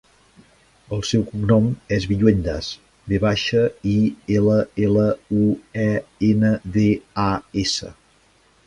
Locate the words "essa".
7.67-7.97